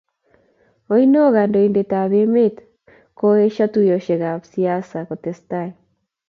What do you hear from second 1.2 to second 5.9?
kandoindetab emet koieshoo tuiyeshekab siasa kotesetai